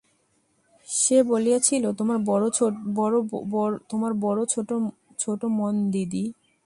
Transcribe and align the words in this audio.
সে 0.87 1.17
বলিয়াছিল, 1.23 1.83
তোমার 1.99 2.19
বড় 4.23 4.39
ছোট 5.19 5.41
মন 5.59 5.75
দিদি। 5.91 6.25